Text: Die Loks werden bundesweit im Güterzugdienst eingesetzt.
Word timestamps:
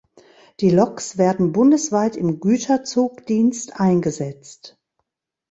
Die 0.61 0.71
Loks 0.71 1.19
werden 1.19 1.51
bundesweit 1.51 2.15
im 2.15 2.39
Güterzugdienst 2.39 3.79
eingesetzt. 3.79 4.79